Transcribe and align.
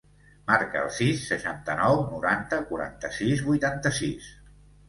Marca 0.51 0.79
el 0.85 0.89
sis, 0.95 1.25
seixanta-nou, 1.33 2.01
noranta, 2.15 2.61
quaranta-sis, 2.73 3.47
vuitanta-sis. 3.51 4.35